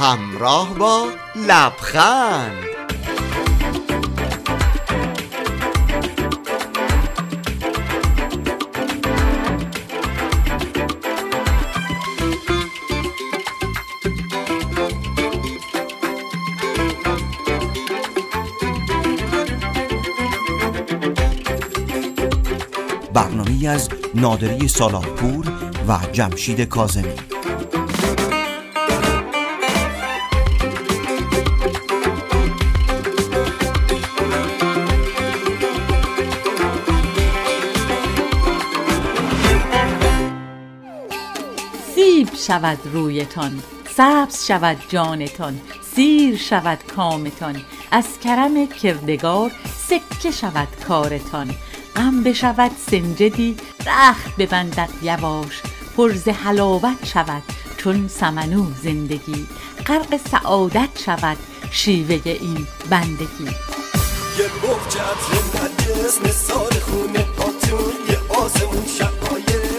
[0.00, 2.52] همراه با لبخند.
[23.14, 25.52] برنامه از نادری سالاپور
[25.88, 27.14] و جمشید کازمی
[42.50, 43.62] شود رویتان
[43.96, 45.60] سبز شود جانتان
[45.94, 49.52] سیر شود کامتان از کرم کردگار
[49.86, 51.54] سکه شود کارتان.
[51.96, 55.62] غم بشود سنجدی رخت ببندد یواش
[55.96, 57.42] پرز حلاوت شود
[57.76, 59.46] چون سمنو زندگی.
[59.86, 61.36] غرق سعادت شود
[61.70, 63.44] شیوه این بندگی.
[64.38, 64.50] یه
[65.54, 69.69] نرگس مثال خونه هاتون یه آسمون شقایه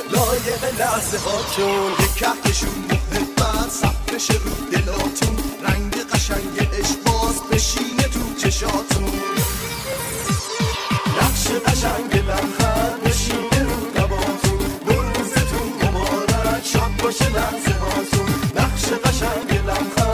[0.46, 8.34] لایق لحظه هاتون یه کهکشون محبت سب بشه رو دلاتون رنگ قشنگ اشباز بشینه تو
[8.38, 9.12] چشاتون
[11.22, 20.11] نقش قشنگ لبخند بشینه رو لباتون نوروزتون مبارک شب باشه لحظه هاتون نقش قشنگ لبخند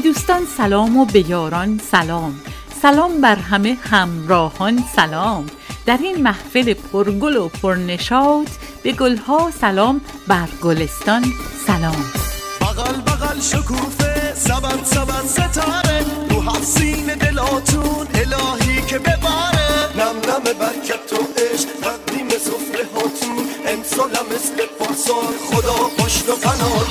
[0.00, 2.40] دوستان سلام و به یاران سلام.
[2.82, 5.46] سلام بر همه همراهان سلام.
[5.86, 8.48] در این محفل پرگل و پرنشاط
[8.82, 11.24] به گلها سلام بر گلستان
[11.66, 12.04] سلام.
[12.60, 19.96] بغل بغل شکوفه سبن سبن ستاره رو هفت سین دلاتون الهی که بباره.
[19.96, 25.34] نم نم برکت و عشق تقدیم سفره هاتون امسالم مثل پارسال.
[25.50, 26.89] خدا پشت و قناتون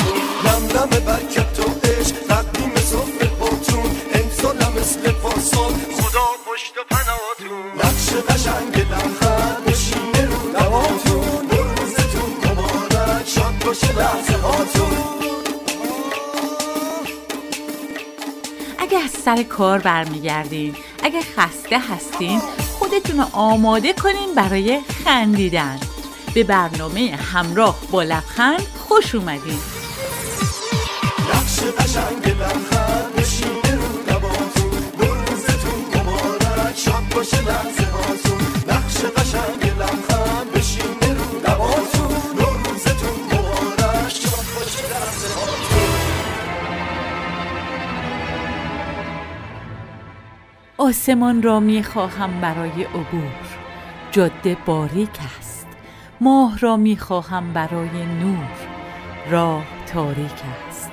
[19.36, 20.76] سر کار برمیگردین.
[21.04, 22.40] اگه خسته هستین
[22.80, 25.80] خودتون رو آماده کنین برای خندیدن.
[26.34, 29.60] به برنامه همراه با لبخند خوش اومدین.
[50.82, 53.58] آسمان را می خواهم برای عبور.
[54.12, 55.68] جاده باریک است.
[56.22, 58.48] ماه را می خواهم برای نور.
[59.30, 59.64] راه
[59.94, 60.92] تاریک است.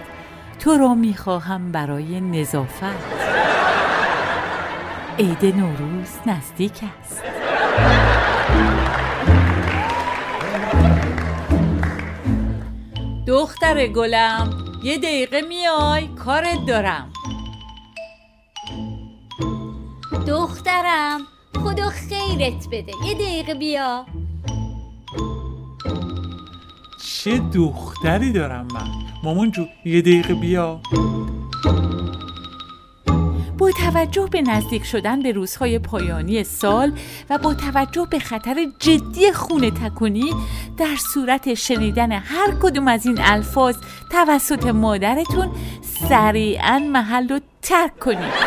[0.59, 2.83] تو را می خواهم برای نظافت.
[5.19, 7.23] عید نوروز نزدیک است.
[13.27, 14.51] دختر گلم
[14.83, 17.13] یه دقیقه میای کارت دارم.
[20.27, 21.21] دخترم.
[21.65, 22.93] خدا خیرت بده.
[23.07, 24.07] یه دقیقه بیا.
[27.05, 28.89] چه دختری دارم من؟
[29.25, 30.81] مامان جو یه دقیقه بیا.
[33.59, 36.93] با توجه به نزدیک شدن به روزهای پایانی سال
[37.31, 40.31] و با توجه به خطر جدی خونه تکونی
[40.77, 43.77] در صورت شنیدن هر کدوم از این الفاظ
[44.11, 45.51] توسط مادرتون
[46.09, 48.46] سریعا محل رو ترک کنید.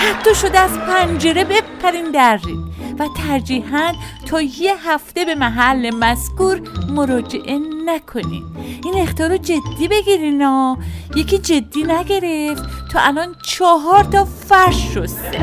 [0.00, 2.60] حتی شده از پنجره بپرین درید
[2.98, 3.92] و ترجیحاً
[4.26, 8.44] تا یه هفته به محل مذکور مراجعه نکنین.
[8.84, 10.78] این اختار رو جدی بگیرین ها.
[11.16, 12.62] یکی جدی نگرفت.
[12.92, 15.38] تا الان چهار تا فرش شسته.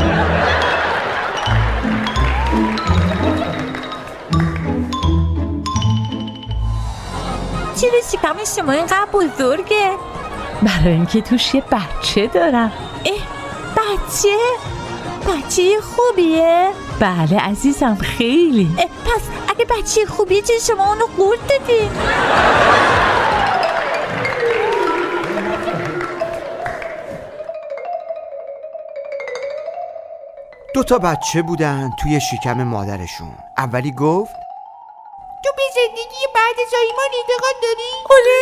[7.82, 9.92] چرا شکم شما؟ اینقدر بزرگه
[10.62, 12.72] برای اینکه توش یه بچه دارم.
[13.06, 13.37] اه
[13.88, 14.38] بچه
[15.28, 16.70] بچه خوبیه؟
[17.00, 18.70] بله عزیزم خیلی.
[18.78, 21.90] پس اگه بچه خوبیه چه شما اونو قورت دادین
[30.74, 33.32] دو تا بچه بودن توی شکم مادرشون.
[33.58, 34.36] اولی گفت
[35.48, 38.42] تو به زندگی بعد از آیمان اعتقاد داری؟ آره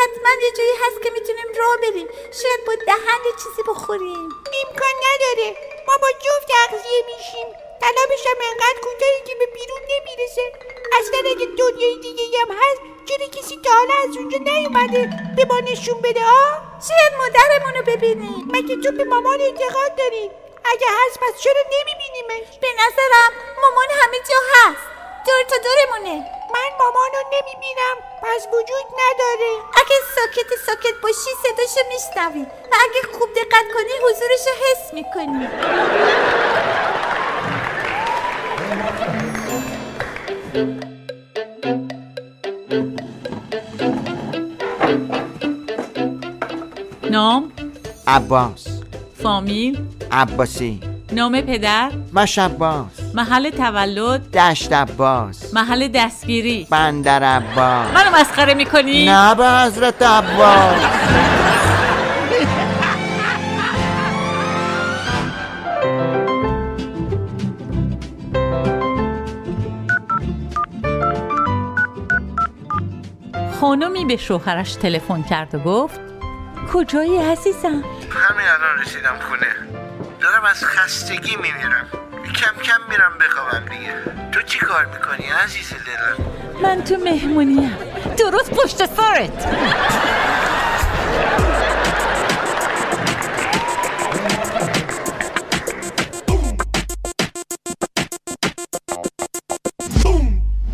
[0.00, 2.08] حتما یه جایی هست که می‌تونیم راه بریم.
[2.40, 4.28] شاید با دهن چیزی بخوریم.
[4.62, 5.48] امکان نداره.
[5.88, 7.48] ما با جفت تغذیه میشیم.
[7.80, 10.52] طلبشم انقدر کوتاهی که به بیرون نمی‌رسه.
[10.98, 15.60] اصلا اگه دنیای دیگه هم هست چرا کسی تا حالا از اونجا نیومده به ما
[15.60, 16.46] نشون بده ها؟
[16.88, 18.48] شاید مادرمونو ببینیم.
[18.54, 20.30] مگه تو به مامان اعتقاد داری؟
[20.64, 23.32] اگه هست پس چرا نمیبینیمش؟ به نظرم
[23.62, 24.86] مامان همه جا هست.
[25.26, 26.35] دور تا دورمونه.
[26.54, 27.96] من مامانو نمی‌بینم.
[28.22, 29.52] پس وجود نداره.
[29.74, 35.48] اگه ساکت ساکت باشی صداشو میشنوی و اگه خوب دقت کنی حضورشو حس می‌کنی.
[47.10, 47.52] نام؟
[48.06, 48.66] عباس.
[49.22, 50.80] فامیل؟ عباسی.
[51.12, 53.05] نام پدر؟ مش عباس.
[53.16, 54.36] محل تولد.
[54.36, 55.54] دشت عباس.
[55.54, 56.66] محل دستگیری.
[56.70, 57.94] بندر عباس.
[57.94, 60.82] منو مسخره می‌کنی؟ نه به حضرت عباس.
[73.60, 76.00] خانمی به شوهرش تلفن کرد و گفت
[76.72, 79.46] کجایی عزیزم؟ همین الان رسیدم خونه.
[80.20, 81.95] دارم از خستگی میمیرم.
[82.36, 83.94] کم کم میرم بخوابم دیگه.
[84.32, 86.26] تو چی کار می‌کنی عزیز دلم؟
[86.62, 87.76] من تو مهمونیم.
[88.18, 89.46] درست پشت سرت.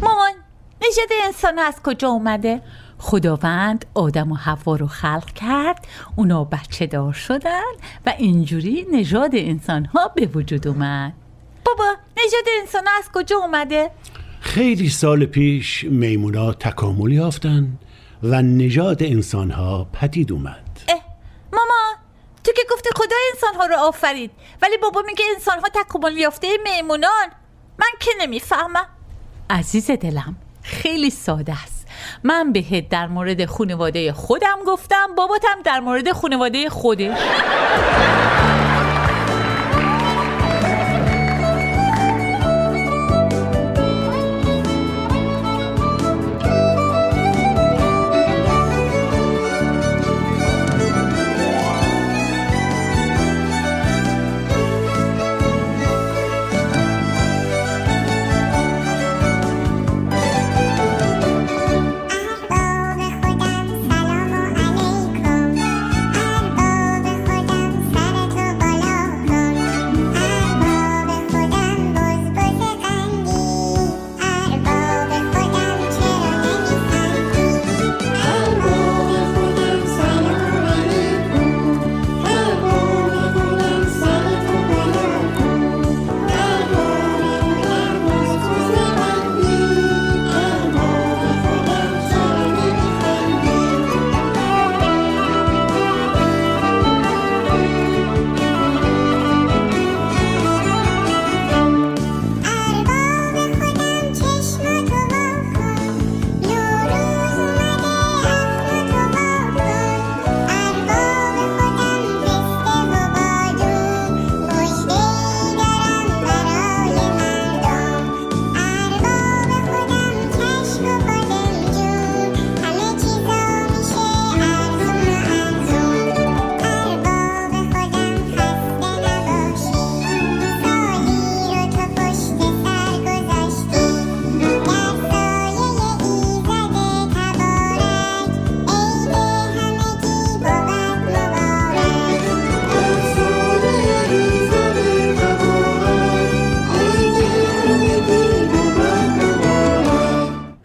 [0.00, 0.32] مامان
[0.80, 2.62] نژاد انسان از کجا اومده؟
[2.98, 5.86] خداوند آدم و حوا رو خلق کرد.
[6.16, 7.72] اونا بچه دار شدن
[8.06, 11.12] و اینجوری نژاد انسان ها به وجود اومد.
[11.64, 13.90] بابا نژاد انسان از کجا اومده؟
[14.40, 17.78] خیلی سال پیش میمونا تکامل یافتن
[18.22, 20.80] و نژاد انسانها پدید اومد.
[20.88, 21.00] اه
[21.52, 22.02] ماما
[22.44, 24.30] تو که گفتی خدا انسان ها رو آفرید
[24.62, 27.28] ولی بابا میگه انسان ها تکامل یافته میمونان.
[27.78, 28.86] من که نمی‌فهمم.
[29.50, 31.86] عزیز دلم خیلی ساده است.
[32.22, 37.18] من بهت در مورد خانواده خودم گفتم باباتم در مورد خانواده خودش.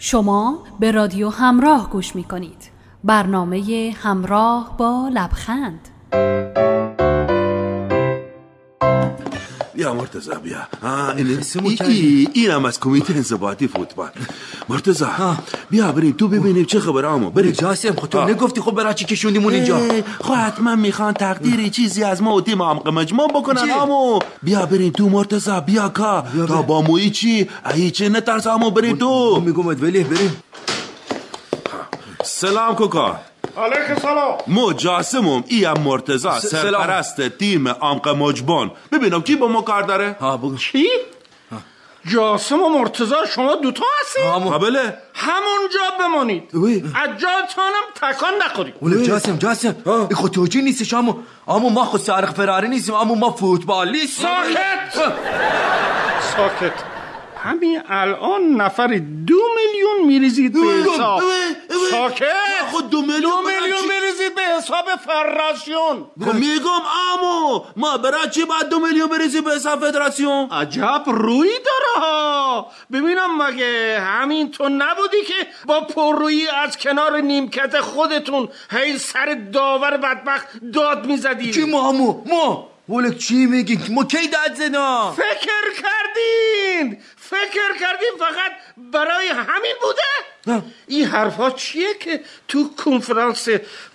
[0.09, 2.71] شما به رادیو همراه گوش می کنید.
[3.03, 5.79] برنامه همراه با لبخند
[9.77, 10.57] بیا مرتزا بیا.
[11.17, 14.09] این ای, ای اینم از کمیته انضباطی فوتبال.
[14.69, 15.37] مرتزا
[15.69, 17.51] بیا بریم تو ببینیم چه خبر آمو بریم.
[17.51, 19.79] جاسم خب تو نگفتی خب برای چی کشوندیمون اینجا؟
[20.21, 24.19] خب حتما می‌خوان تقدیری چیزی از ما و تیم عمق مجموع بکنن آمو.
[24.43, 26.25] بیا بریم تو مرتزا بیا کا.
[26.47, 29.41] تا با مویی چی؟ ای چه نترس آمو بریم تو.
[29.45, 30.43] میگم ولی بریم.
[32.23, 33.19] سلام کوکا.
[33.57, 34.37] علیک سلام.
[34.47, 38.71] مو جاسمم ای هم مرتزا سرپرست تیم عمق مجبان.
[38.91, 40.57] ببینم کی با ما کار داره؟ ها بگو.
[40.57, 40.87] چی؟
[42.05, 44.97] جاسم و مرتزا شما دوتا هستی؟ ها بله.
[45.13, 46.43] همونجا بمانید.
[46.55, 48.73] از جاتانم تکان نخورید.
[48.81, 49.75] ولی جاسم جاسم.
[50.09, 51.13] ای خود توجی نیستش امو
[51.47, 55.13] امو ما خود سرخ فراری نیستیم امو ما فوتبالیست ساکت.
[56.37, 56.73] ساکت.
[57.47, 58.87] همین الان نفر
[59.27, 61.21] دو میلیون میریزید به حساب.
[61.91, 62.33] ساکت
[62.71, 66.05] خود دو میلیون دو میلیون؟ میریزید به حساب فدراسیون.
[66.25, 71.49] خب میگم امو ما برای چی باید دو میلیون بریزی به حساب فدراسیون؟ عجب روی
[71.49, 72.71] داره ها.
[72.91, 79.97] ببینم مگه همین تو نبودی که با پررویی از کنار نیمکت خودتون هی سر داور
[79.97, 82.69] بدبخت داد می‌زدی؟ چی ما همو ما.
[82.89, 86.97] ولک چی میگی؟ ما کی داد زنا؟ فکر کردین.
[87.29, 93.47] فکر کردین فقط برای همین بوده؟ این حرفا چیه که تو کنفرانس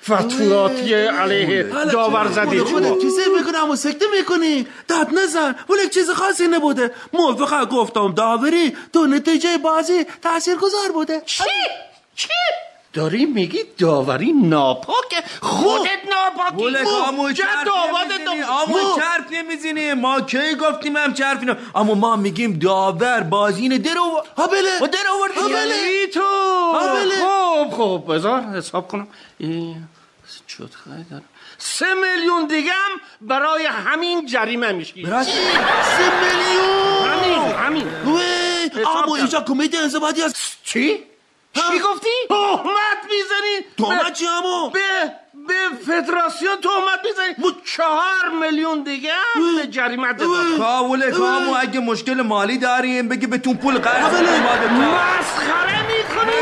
[0.03, 1.63] فتواتی علیه
[1.93, 5.55] داور زدی؟ خودت چیزی می‌کنم و سکته می‌کنی؟ داد نزن.
[5.71, 6.91] ولی چیز خاصی نبوده.
[7.13, 11.23] ما فقط گفتم داوری تو نتیجه بازی تأثیر گذار بوده.
[11.27, 11.45] چی؟
[12.17, 12.29] چی؟
[12.93, 15.17] داری میگی داوری ناپاکه.
[15.43, 16.65] خودت ناپاکی.
[16.65, 18.29] ولک همو جد چرف دا-
[18.67, 19.95] همو ما- چرف نمی‌زنی.
[19.95, 24.79] ما کی گفتیم هم چرف اینا اما ما میگیم داور بازین در آورد ها بله.
[24.83, 25.59] و در آورد دیگه.
[25.59, 26.21] یعنی تو.
[26.75, 27.15] آه، بله.
[27.15, 29.09] خب خب بذار حساب کنم.
[29.39, 29.77] این
[30.49, 31.25] شد خیلی دارم
[31.59, 35.03] سه میلیون دیگه هم برای همین جریمه میشی.
[35.03, 35.33] برای؟ سه
[36.21, 37.87] میلیون؟ همین همین.
[38.17, 38.23] وی
[38.81, 39.17] حساب اما کرد.
[39.17, 40.37] اینجا کمیته انضباطی هست.
[40.65, 40.99] چی؟
[41.55, 44.81] چی گفتی؟ تهمت می‌زنی تهمت چی همو؟ به
[45.49, 47.35] به فدراسیون تهمت می‌زنی
[47.77, 50.59] چهار میلیون دیگه هم به جریمت اضافه.
[50.59, 54.15] کاوله کامو اگه مشکل مالی داریم بگی بهتون پول قرض.
[54.15, 56.33] مسخره می‌کنی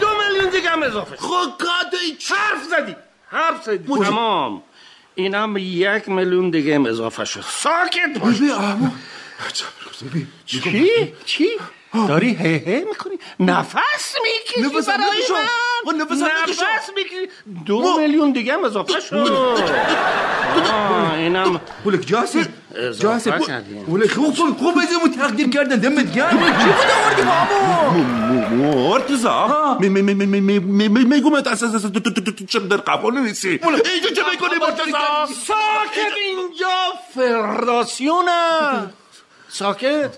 [0.00, 1.16] دو میلیون دیگه هم اضافه.
[1.16, 2.96] خب کاته چی؟ حرف زدی
[3.30, 4.62] حرف زدی تمام
[5.14, 8.36] اینم یک میلیون دیگه هم اضافه شد ساکت باش
[10.46, 11.48] چی؟ چی؟
[12.08, 15.22] داری هه هه می‌کنی نفس می‌کشی نفس برای
[15.86, 15.98] من.
[15.98, 17.28] نفس, نفس می‌کشی.
[17.66, 19.00] دو میلیون دیگه هم اضافه بله.
[19.00, 19.14] شد.
[21.16, 22.46] اینم ولک جاسم.
[23.00, 23.40] جاسم
[23.88, 25.76] ولک خوب خوب خوب ازمو تقدیر کردن.
[25.76, 26.30] دمت گرم.
[26.30, 29.58] چی بود آوردی بابو مرتزا
[30.88, 31.86] میگم اساس
[32.48, 36.76] چم در قبول نیسی اینجا چه می‌کنی مرتزا ساکت اینجا
[37.14, 38.92] فراسیونه
[39.48, 40.10] ساکت؟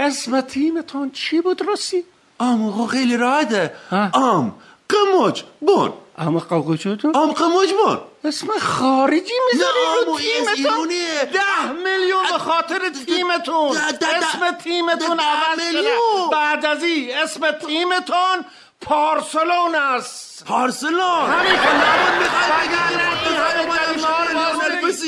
[0.00, 2.04] اسم تیمتون چی بود راستی؟
[2.40, 3.74] ام خو خیلی راحته.
[4.14, 4.54] ام
[4.88, 5.92] قموج بون.
[6.18, 7.98] اما قاقوچتون ام قموج بون.
[8.24, 10.88] اسم خارجی می‌ذاری رو تیمتون.
[11.32, 13.76] ده میلیون به خاطر تیمتون.
[13.76, 15.88] اسم تیمتون عوض شده.
[16.32, 18.44] بعد از این اسم تیمتون
[18.80, 20.44] پارسلون است.
[20.44, 22.68] پارسلون؟ همین که نبود می‌خوای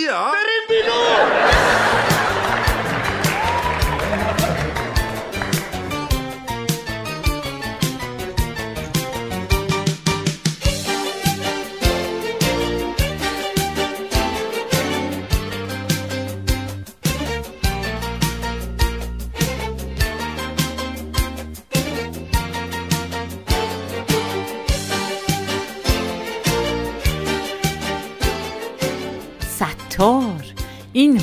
[0.06, 2.03] ها؟ بریم بیرون.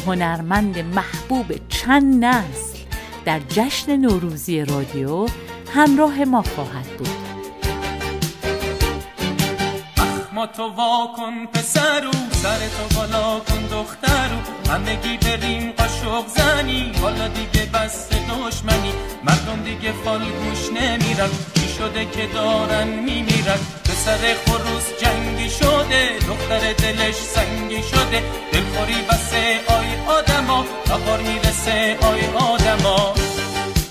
[0.08, 2.78] هنرمند محبوب چند نسل
[3.26, 5.26] در جشن نوروزی رادیو
[5.74, 7.10] همراه ما خواهد بود.
[10.34, 14.38] ما تو وا کن پسرو سر تو بالا کن دخترو
[14.70, 16.92] همگی بریم قاشق زنی.
[17.02, 18.94] حالا دیگه بس دشمنی.
[19.24, 21.30] مردم دیگه فالگوش نمیرن.
[21.56, 23.60] چی شده که دارن میمیرن.
[23.84, 24.61] پسر جنگی
[25.60, 33.14] شده دختر دلش سنگی شده دلخوری بسه آی آدما نهار می‌رسه آی آدما.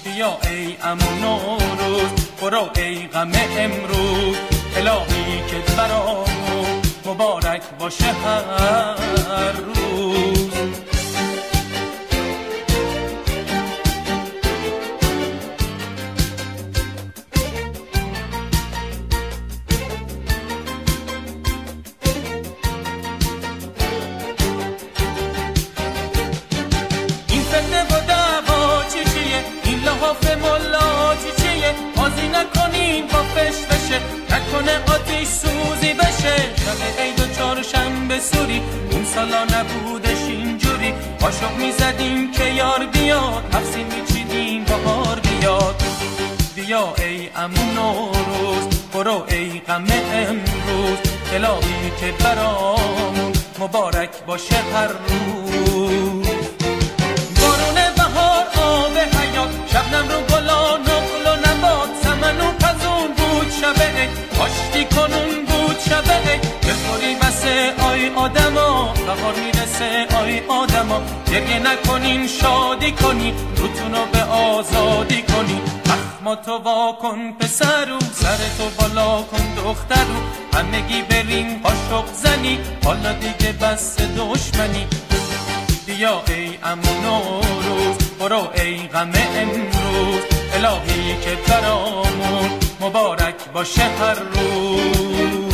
[0.04, 2.10] بیا ای امون نوروز
[2.42, 4.36] برو ای غم امروز
[4.76, 10.89] الهی که برامون مبارک باشه هر روز.
[38.20, 38.62] سوری
[38.92, 40.92] اون سالا نبودش اینجوری.
[41.20, 43.54] قاشق می‌زدیم که یار بیاد.
[43.54, 45.82] حفظی میچیدیم بهار بیاد.
[46.56, 50.98] بیا ای امون نوروز برو ای غم امروز.
[51.34, 56.19] الهی که برامون مبارک باشه هر روز.
[69.14, 71.00] بهار می‌رسه آی آدما
[71.30, 75.60] گریه نکنین شادی کنی روتونو به آزادی کنی.
[76.46, 80.18] تو وا کن پسرو سر تو بالا کن دخترو
[80.54, 84.86] همگی بریم قاشق زنی حالا دیگه بس دشمنی.
[85.86, 87.04] بیا ای امون
[87.62, 90.22] روز برو ای غم امروز.
[90.54, 92.50] الهی که برامون
[92.80, 95.49] مبارک باشه هر روز.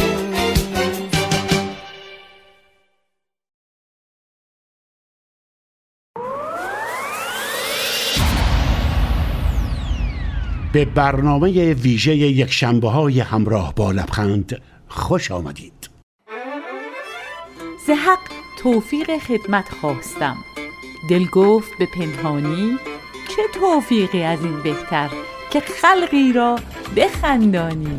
[10.77, 15.91] به برنامه ویژه یک شنبه های همراه با لبخند خوش آمدید.
[17.87, 18.19] زحق
[18.59, 20.37] توفیق خدمت خواستم.
[21.11, 22.79] دل گفت به پنهانی
[23.29, 25.11] چه توفیقی از این بهتر
[25.51, 26.59] که خلقی را
[26.97, 27.97] بخندانی؟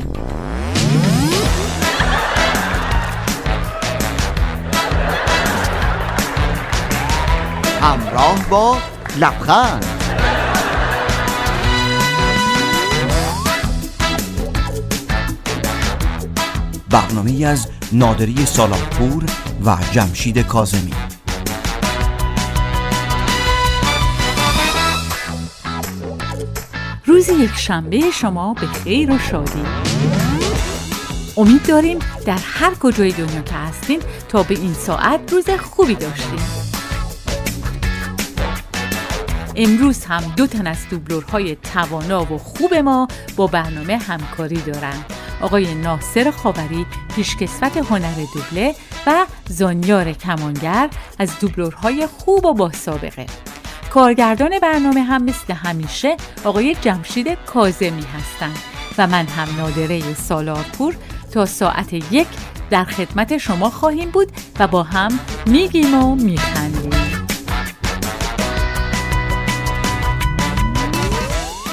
[7.81, 8.77] همراه با
[9.19, 9.96] لبخند.
[16.89, 19.25] برنامه از نادری سالاپور
[19.65, 20.94] و جمشید کازمی
[27.06, 29.62] روز یک شنبه شما به خیر و شادی.
[31.38, 36.39] امید داریم در هر کجای دنیا که هستین تا به این ساعت روز خوبی داشتیم
[39.56, 45.75] امروز هم دو تن از دوبلورهای توانا و خوب ما با برنامه همکاری دارند آقای
[45.75, 48.75] ناصر خاوری پیشکسوت هنر دوبله
[49.08, 50.89] و زانیار کمانگر
[51.20, 53.25] از دوبلورهای خوب و با سابقه.
[53.89, 58.58] کارگردان برنامه هم مثل همیشه آقای جمشید کازمی هستند
[58.98, 60.96] و من هم نادره سالارپور
[61.32, 62.27] تا ساعت یک
[62.70, 66.91] در خدمت شما خواهیم بود و با هم میگیم و میخندیم.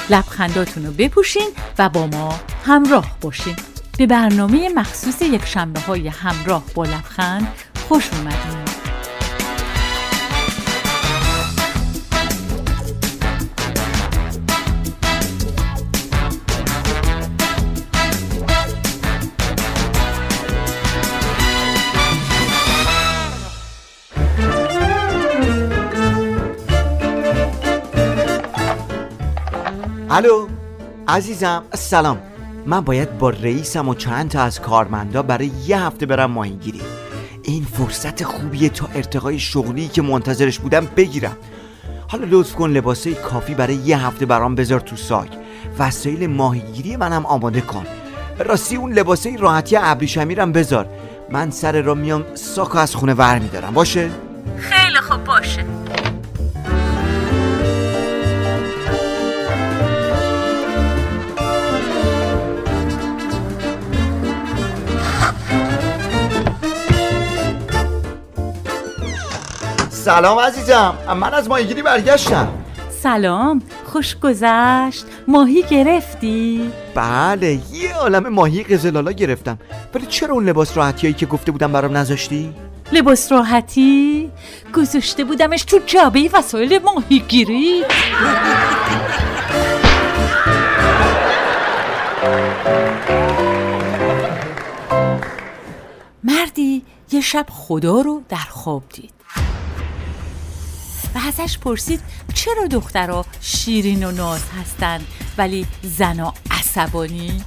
[0.09, 3.55] لبخنداتون رو بپوشین و با ما همراه باشین.
[3.97, 7.47] به برنامه مخصوص یک شنبه های همراه با لبخند
[7.87, 8.65] خوش اومدین.
[30.09, 30.47] الو
[31.07, 32.34] عزیزم سلام
[32.65, 36.81] من باید با رئیسم و چند تا از کارمندا برای یه هفته برم ماهیگیری.
[37.43, 41.37] این فرصت خوبیه تا ارتقای شغلی که منتظرش بودم بگیرم.
[42.07, 45.29] حالا لطف کن لباسه کافی برای یه هفته برام بذار تو ساک
[45.79, 47.85] وسایل ماهیگیری منم آماده کن.
[48.39, 50.89] راستی اون لباسه راحتی ابریشمیرم بذار.
[51.29, 53.73] من سر را میام ساکو از خونه ور میدارم.
[53.73, 54.09] باشه؟
[54.57, 55.65] خیلی خوب باشه.
[70.05, 70.95] سلام عزیزم.
[71.17, 72.47] من از ماهیگیری برگشتم.
[72.89, 73.61] سلام.
[73.85, 75.05] خوش گذشت.
[75.27, 79.57] ماهی گرفتی؟ بله یه عالم ماهی قزلالا گرفتم.
[79.93, 82.53] ولی چرا اون لباس راحتی هایی که گفته بودم برام نذاشتی؟
[82.91, 84.31] لباس راحتی؟
[84.75, 87.83] گذاشته بودمش تو جعبه وسایل ماهیگیری.
[96.23, 99.14] مردی یه شب خدا رو در خواب دید.
[101.15, 102.01] و ازش پرسید
[102.33, 105.01] چرا دخترها شیرین و ناز هستن
[105.37, 107.43] ولی زنا عصبانی؟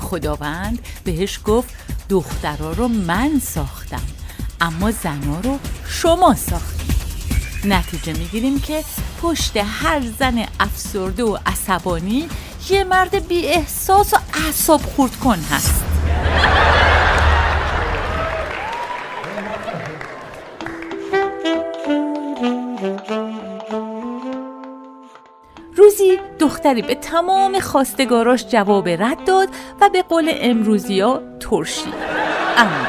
[0.00, 1.74] خداوند بهش گفت
[2.08, 4.02] دخترها رو من ساختم
[4.60, 6.96] اما زنا رو شما ساختیم
[7.64, 8.84] نتیجه می‌گیریم که
[9.22, 12.28] پشت هر زن افسرده و عصبانی
[12.70, 15.81] یه مرد بی احساس و اعصاب خورد کن هست.
[26.62, 29.48] دختری به تمام خواستگاراش جواب رد داد
[29.80, 31.94] و به قول امروزی ها ترشید
[32.56, 32.86] اما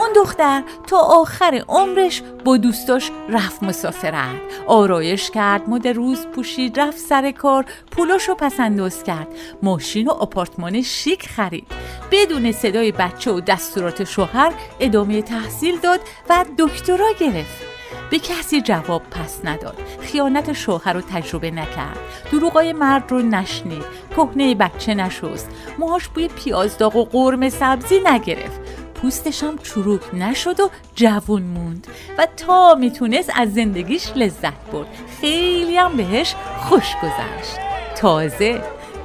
[0.00, 4.40] اون دختر تا آخر عمرش با دوستاش رفت مسافرت.
[4.66, 9.28] آرایش کرد مد روز پوشید رفت سر کار پولاشو پس انداز کرد.
[9.62, 11.66] ماشین و آپارتمان شیک خرید.
[12.10, 16.00] بدون صدای بچه و دستورات شوهر ادامه تحصیل داد
[16.30, 17.69] و دکترا گرفت.
[18.10, 19.78] به کسی جواب پس نداد.
[20.00, 21.98] خیانت شوهر رو تجربه نکرد.
[22.32, 23.84] دروغای مرد رو نشنید.
[24.16, 25.50] کهنه بچه نشست.
[25.78, 28.60] موهاش بوی پیازداغ و قرم سبزی نگرفت.
[28.94, 31.86] پوستش هم چروک نشد و جوون موند.
[32.18, 34.88] و تا می‌تونست از زندگیش لذت برد.
[35.20, 37.58] خیلی هم بهش خوش گذشت.
[37.96, 38.62] تازه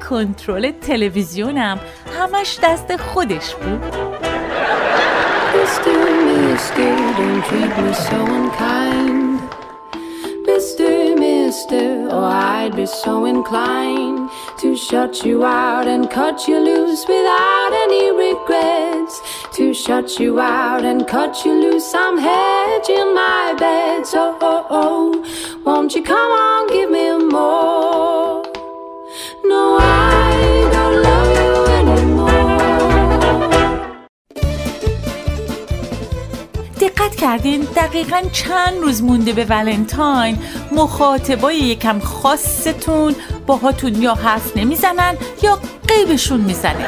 [0.09, 1.79] کنترل تلویزیونم
[2.19, 4.24] همش دست خودش بود.
[5.65, 5.97] Mister,
[6.27, 9.41] mister, don't treat me so unkind.
[10.45, 17.07] Mister, mister, oh, I'd be so inclined to shut you out and cut you loose
[17.07, 19.19] without any regrets.
[19.55, 24.05] To shut you out and cut you loose, I'm hedging my bed.
[24.05, 28.43] So, oh, oh, oh, won't you come on, give me more?
[29.43, 30.54] No, I
[37.05, 40.37] دقت کردین دقیقا چند روز مونده به ولنتاین.
[40.71, 43.15] مخاطبای یکم خاصتون
[43.47, 46.85] باهاتون یا حرف نمی‌زنن یا قیبشون می‌زنه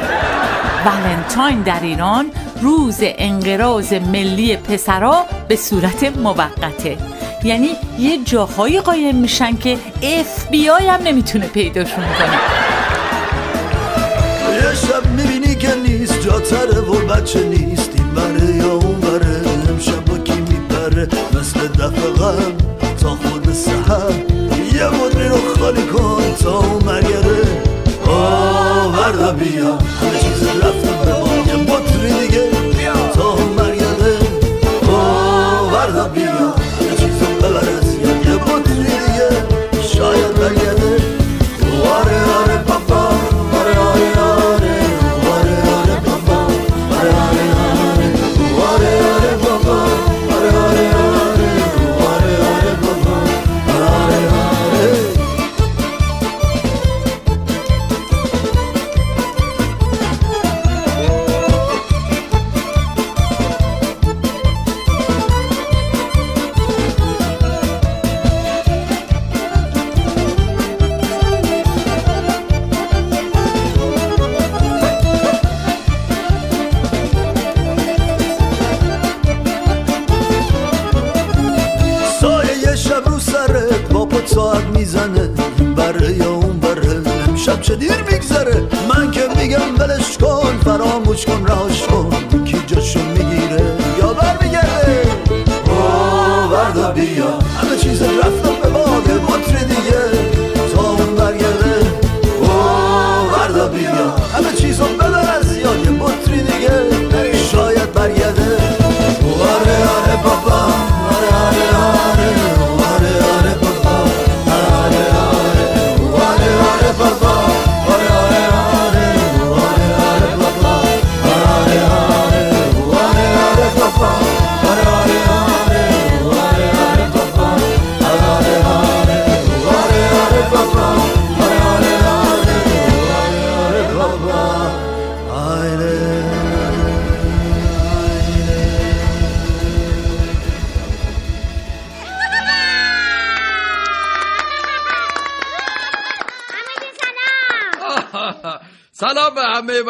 [0.86, 6.98] ولنتاین در ایران روز انقراض ملی پسرا به صورت موقته.
[7.44, 12.40] یعنی یه جاهایی قایم میشن که اف بی آی هم نمی‌تونه پیداشون کنه.
[14.54, 17.92] یه شب می‌بینی که نیست جاتره و بچه نیست.
[17.96, 18.06] این
[20.98, 22.54] میپره مثل دفعه قبل
[23.02, 24.12] تا خود سهر
[24.74, 27.64] یه مدری رو خالی کن تا اون مرگره
[28.08, 29.74] آورده بیا.
[29.76, 31.27] همه چیز رفته به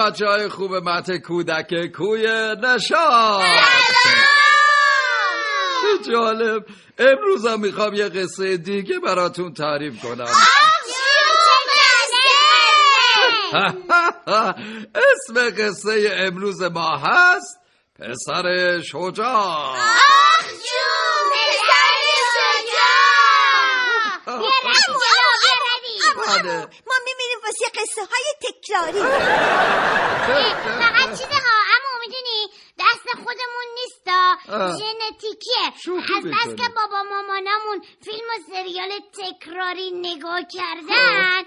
[0.08, 3.62] بچه های خوب مت کودک کوی نشان
[5.82, 6.65] چه جالب.
[7.00, 10.32] امروز هم می‌خوام یه قصه دیگه براتون تعریف کنم.
[14.96, 17.60] اسم قصه امروز ما هست
[18.00, 19.78] پسر شجاع.
[26.28, 26.54] بله.
[26.88, 29.02] ما میمیریم واسه قصه های تکراری
[30.80, 32.48] فقط چیزه ها اما می‌دونی
[32.80, 33.67] دست خودمون
[35.84, 36.56] شوخی از بس.
[36.56, 41.43] که بابا مامانمون فیلم و سریال تکراری نگاه کردن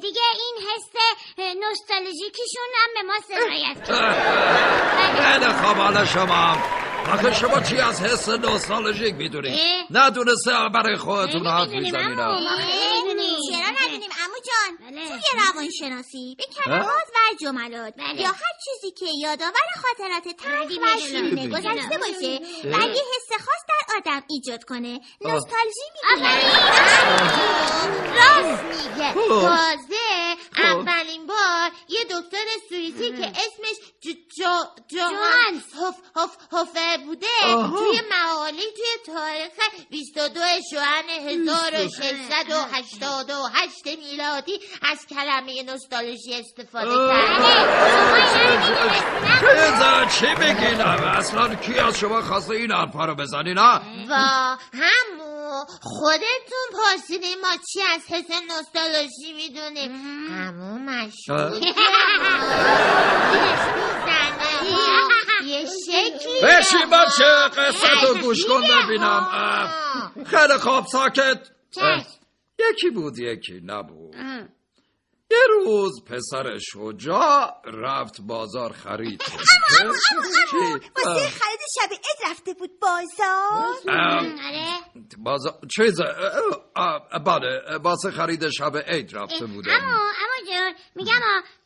[0.00, 0.90] دیگه این حس
[1.38, 5.64] اه، نوستالژیکیشون هم به ما سرایت کرد.
[5.64, 6.56] خوب حالا شما.
[7.14, 9.60] آخه شما چی از حس نوستالژیک می‌دونی.
[9.90, 11.68] ندونسته برای خودتون حرف.
[11.68, 12.16] نمی‌دونیم.
[13.50, 13.93] چرا
[14.64, 15.08] جان بله.
[15.08, 18.20] توی روانشناسی به کلمات و جملات بله.
[18.20, 20.96] یا هر چیزی که یادآور خاطرات تلخ بله، و می‌دونم.
[20.98, 21.50] شیرین می‌دونم.
[21.60, 22.40] گذشته باشه.
[22.64, 26.46] و یه حس خاص در آدم ایجاد کنه نوستالژی آفرین.
[26.46, 29.28] می‌کنه راست میگه خب.
[29.28, 37.26] تازه اولین بار یه دکتر سوئیسی که اسمش جو جو جوهانس هوف هوف هوفر بوده.
[37.42, 38.00] توی
[38.44, 39.52] سوالی توی تاریخ
[39.90, 47.54] 22 ژوئن 1688 میلادی از کلمه نوستالژی استفاده کرده
[49.40, 54.14] تیزه چی بگینم اصلا کی از شما خواسته این حرفا رو بزنی نه؟ و
[54.72, 59.92] همو خودتون پرسیدین ما چی از حس نوستالژی می‌دونیم.
[60.30, 61.62] همو مشکوک
[65.44, 67.24] یه شکلی بشین بچه
[67.56, 69.26] قصه تو گوش کن ببینم.
[70.26, 71.38] خیلی خوب ساکت.
[72.70, 74.14] یکی بود یکی نبود.
[75.30, 79.22] یه روز پسر شجاع رفت بازار خرید
[80.50, 80.56] چی؟
[80.96, 83.74] واسه اه، خرید شب عید رفته بود بازار.
[83.88, 84.26] اه،
[85.18, 86.08] بازار چیز اه،
[86.76, 91.12] اه، اه، بله واسه خرید شب عید رفته بودم اما اما جون میگم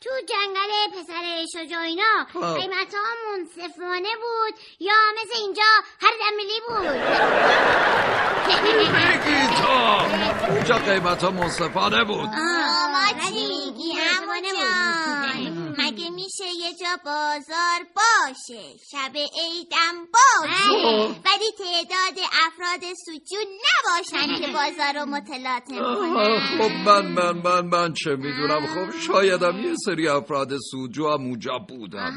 [0.01, 2.39] تو جنگل پسر شجاع اینا خب.
[2.39, 5.63] قیمت ها منصفانه بود یا مثل اینجا
[6.01, 6.87] هر دمیلی بود؟
[8.95, 10.05] بگی تا
[10.47, 13.93] اونجا قیمت ها منصفانه بود ما چی میگی
[17.05, 18.63] بازار باشه.
[18.91, 20.53] شب عیدم باشه.
[20.53, 21.15] خب.
[21.25, 27.93] ولی تعداد افراد سوچو نباشن که بازار رو متلاطم کنن خب من من من من
[27.93, 28.67] چه می‌دونم.
[28.67, 32.13] خب شایدم یه سری افراد سوجو هم اونجا افراد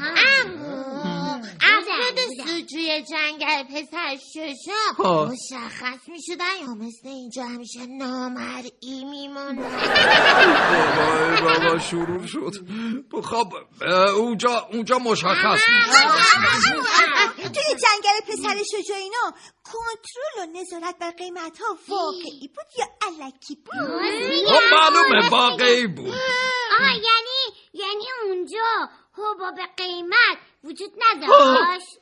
[2.63, 5.25] سوجوی جنگل پسر شجاع ها.
[5.25, 9.77] مشخص می‌شدن یا مثل اینجا همیشه نامرئی میموندن.
[10.97, 12.51] وای بابا شروع شد.
[13.23, 16.03] خب اه، اونجا اونجا مشخص میشه
[17.37, 23.75] توی جنگل پسر شجاعینا کنترل و نظارت بر قیمت ها واقعی بود یا علکی بود؟
[24.47, 26.15] خب معلومه واقعی بود.
[26.79, 31.99] آها یعنی یعنی اونجا حباب قیمت وجود نداشت.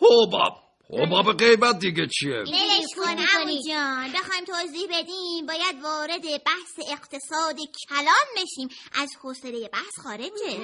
[0.00, 0.56] حباب.
[0.92, 4.12] حباب قیمت دیگه چیه؟ ولش کن عمو جان.
[4.12, 5.46] بخوایم توضیح بدیم.
[5.48, 7.56] باید وارد بحث اقتصاد
[7.88, 8.68] کلان بشیم.
[8.94, 10.58] از حوصله بحث خارجه.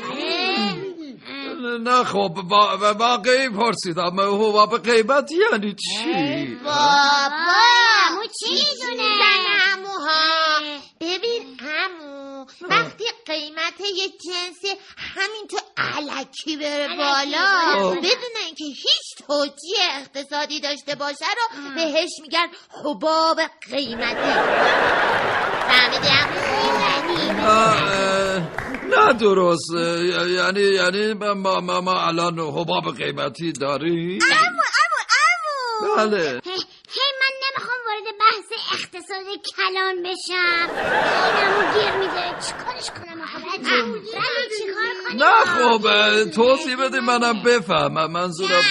[1.79, 7.63] نه خب وا- واقعی پرسیدم حباب قیمت یعنی چی؟ بابا
[8.09, 10.61] عمو چی می‌دونه؟ زن عموها.
[11.01, 12.96] ببین عمو وقتی
[13.27, 17.47] قیمت یه جنس همینطور علکی بره بالا.
[17.75, 17.99] خب.
[17.99, 22.47] بدون اینکه هیچ توجیه اقتصادی داشته باشه رو بهش میگن
[22.85, 24.33] حباب قیمتی
[25.69, 26.09] فهمیدی؟
[27.39, 28.39] اه،
[28.91, 29.71] نه درست.
[30.37, 34.19] یعنی یعنی ما, ما, ما الان حباب قیمتی داریم.
[34.31, 36.41] امو امو امو بله
[36.95, 39.25] هی من نمی‌خوام وارد بحث اقتصاد
[39.57, 40.69] کلان بشم.
[41.37, 42.35] اینمو گیر میده.
[42.47, 43.65] چیکارش کنم ولی
[44.59, 48.63] چیکار کنیم؟ نه خب توضیح بده منم بفهمم منظورم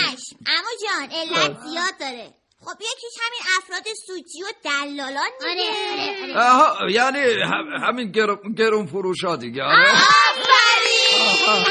[0.48, 2.34] امو جان علت زیاد داره.
[2.66, 5.52] خب یکیش همین افراد سوچی و دلالان دیگه.
[5.52, 6.50] آره آره آره.
[6.50, 9.64] آها یعنی هم- همین گرون, گرون فروشا دیگه.
[9.64, 9.92] آره.
[9.92, 11.66] آفرین!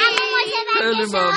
[0.79, 1.33] خیلی ممنون.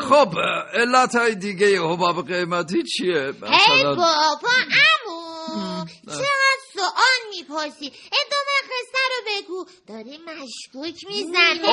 [0.00, 0.38] خب
[0.74, 4.50] علت های دیگه حباب قیمتی چیه؟ هی بابا
[5.06, 9.64] امو چقدر سوال می‌پرسی؟ ادامه قصه رو بگو.
[9.88, 11.68] داری مشکوک می‌زنی.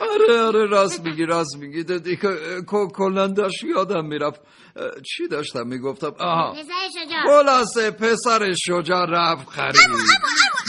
[0.00, 1.84] آره آره راست میگی راست میگی.
[1.92, 4.40] اه، کلا داشت یادم می‌رفت.
[5.16, 6.56] چی داشتم می‌گفتم؟ آها.
[7.24, 9.76] خلاصه پسر شجاع رفت خرید.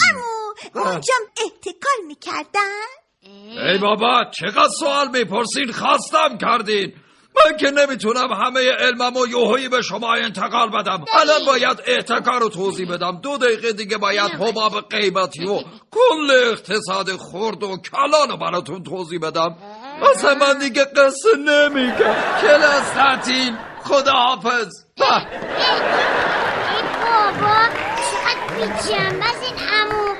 [0.09, 6.93] امو اونجام احتکال می‌کردن؟ ای بابا چقدر سوال می‌پرسین؟ خواستم کردین.
[7.35, 11.05] من که نمی‌تونم همه علمم و یوهایی به شما انتقال بدم.
[11.13, 13.19] الان باید احتکار رو توضیح بدم.
[13.23, 15.59] دو دقیقه دیگه باید حباب قیمتی و
[15.91, 19.55] کل اقتصاد خرد و کلان رو براتون توضیح بدم.
[20.11, 24.85] اصلا من دیگه قصه نمیگم کلاس تعطیل خداحافظ.
[24.97, 25.05] به.
[25.05, 27.55] ای بابا
[28.11, 30.12] چقدر بی این امو اصلا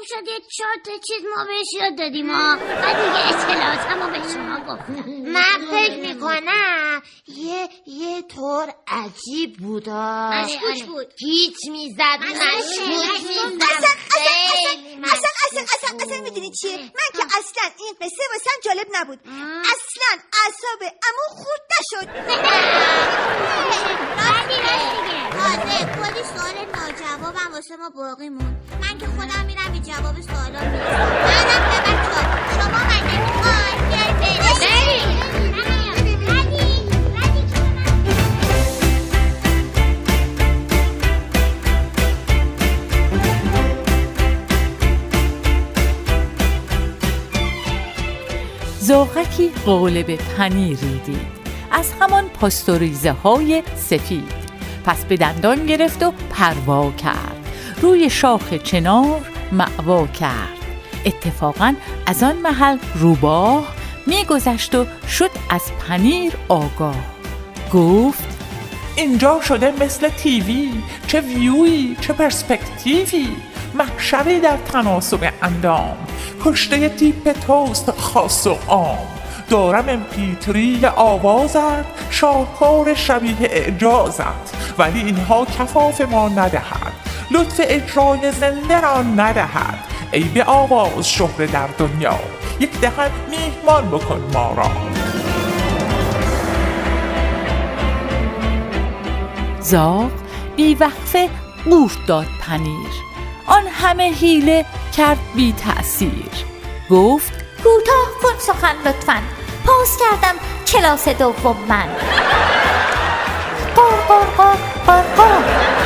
[0.00, 4.12] خوب شد یه چهار تا چیز ما بهش یاد دادیم ها بعد دیگه اطلاعات هم
[4.12, 10.44] به شما گفتم من فکر می‌کنم یه یه طور عجیب بود آه.
[10.44, 11.14] مشکوک بود.
[11.18, 13.60] گیج می‌زد مشکوک می‌زد.
[15.02, 19.18] اصلا اصلا اصلا اصلا اصلا می‌دونی چیه؟ من که اصلا این قصه واسم جالب نبود.
[19.60, 20.10] اصلا
[20.42, 22.08] اعصاب امو خورد نشد.
[25.40, 28.56] تازه کلی سوال ناجوابم واسه ما باقی موند.
[28.82, 29.49] من که خودم
[29.90, 32.20] جواب سوالا منم به بچه
[32.54, 33.74] شما مگه می‌خوای
[34.20, 34.50] بیای
[48.80, 54.40] زوغکی قالب پنیری دید از همان پاستوریزه های سفید.
[54.84, 57.36] پس به دندان گرفت و پروا کرد.
[57.82, 60.60] روی شاخ چنار معوا کرد.
[61.04, 61.74] اتفاقا
[62.06, 63.74] از آن محل روباه
[64.06, 66.96] میگذشت و شد از پنیر آگاه.
[67.72, 68.40] گفت
[68.96, 70.70] اینجا شده مثل تیوی
[71.06, 73.28] چه ویوی چه پرسپکتیوی.
[73.74, 75.96] محشری در تناسب اندام.
[76.44, 79.08] کشته تیپ توست خاص و عام.
[79.50, 84.74] دارم امپیتری آوازت شاهکار شبیه اعجازت.
[84.78, 87.09] ولی اینها کفاف ما ندهد.
[87.30, 89.84] لطف اجرای زنده را ندهد.
[90.12, 92.18] ای به آواز شهره در دنیا
[92.60, 94.70] یک دهن میهمان بکن ما را.
[99.60, 100.10] زاغ
[100.56, 101.28] بی وقفه
[101.64, 102.90] قورت داد پنیر.
[103.46, 104.66] آن همه حیله
[104.96, 106.30] کرد بی تأثیر.
[106.90, 109.22] گفت کوتاه کن سخن لطفا.
[109.66, 110.34] پاس کردم
[110.66, 111.88] کلاس دوم من.
[115.16, 115.79] قار.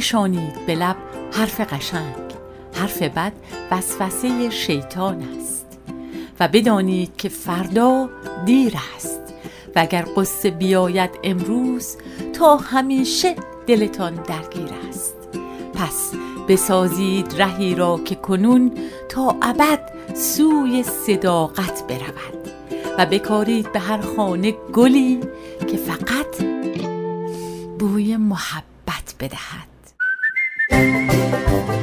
[0.00, 0.96] بنشانید به لب
[1.32, 2.14] حرف قشنگ.
[2.74, 3.32] حرف بد
[3.70, 5.78] وسوسه شیطان است.
[6.40, 8.08] و بدانید که فردا
[8.46, 9.20] دیر است.
[9.76, 11.96] و اگر قصه بیاید امروز
[12.32, 13.36] تا همیشه
[13.66, 15.16] دلتان درگیر است.
[15.74, 16.12] پس
[16.48, 18.72] بسازید رهی را که کنون
[19.08, 19.80] تا ابد
[20.14, 22.50] سوی صداقت برود.
[22.98, 25.20] و بکارید به هر خانه گلی
[25.70, 26.44] که فقط
[27.78, 29.69] بوی محبت بدهد.
[30.70, 31.79] Música